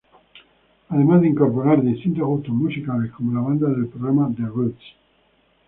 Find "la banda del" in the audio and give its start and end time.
3.35-3.87